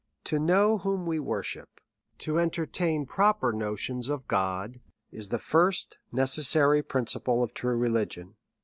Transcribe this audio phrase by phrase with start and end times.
[0.31, 1.79] "To know whom we worship,
[2.17, 4.79] to entertain proper notions of God,
[5.11, 8.33] is the first necessary principle of true religion.